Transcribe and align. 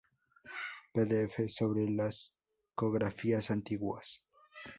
Pdf 0.95 1.47
sobre 1.47 1.87
las 1.87 2.33
cofradías 2.73 3.51
antiguas 3.51 4.23